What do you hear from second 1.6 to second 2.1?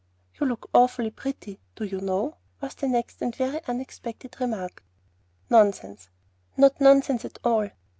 do you